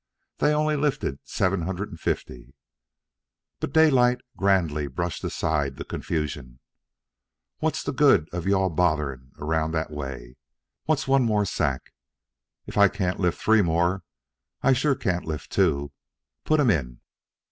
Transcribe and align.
"They 0.39 0.51
only 0.51 0.75
lifted 0.75 1.19
seven 1.25 1.61
hundred 1.61 1.89
and 1.89 1.99
fifty." 1.99 2.55
But 3.59 3.71
Daylight 3.71 4.17
grandly 4.35 4.87
brushed 4.87 5.23
aside 5.23 5.75
the 5.75 5.85
confusion. 5.85 6.59
"What's 7.59 7.83
the 7.83 7.91
good 7.93 8.27
of 8.33 8.47
you 8.47 8.55
all 8.55 8.71
botherin' 8.71 9.29
around 9.37 9.73
that 9.73 9.91
way? 9.91 10.37
What's 10.85 11.07
one 11.07 11.23
more 11.23 11.45
sack? 11.45 11.93
If 12.65 12.79
I 12.79 12.87
can't 12.87 13.19
lift 13.19 13.39
three 13.39 13.61
more, 13.61 14.01
I 14.63 14.73
sure 14.73 14.95
can't 14.95 15.25
lift 15.25 15.51
two. 15.51 15.91
Put 16.45 16.59
'em 16.59 16.71
in." 16.71 17.01